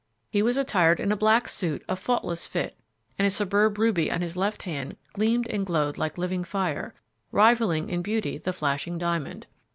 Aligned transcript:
He 0.31 0.41
was 0.41 0.57
attired 0.57 0.99
in 0.99 1.11
a 1.11 1.15
black 1.15 1.47
suit 1.47 1.83
of 1.87 1.99
faultless 1.99 2.47
fit, 2.47 2.75
and 3.19 3.27
a 3.27 3.29
superb 3.29 3.77
ruby 3.77 4.11
on 4.11 4.21
his 4.21 4.35
left 4.35 4.63
hand 4.63 4.97
gleamed 5.13 5.47
and 5.47 5.63
glowed 5.63 5.99
like 5.99 6.17
living 6.17 6.43
fire, 6.43 6.95
rivalling 7.31 7.87
in 7.87 8.01
beauty 8.01 8.39
the 8.39 8.51
flashing 8.51 8.97
diamond. 8.97 9.45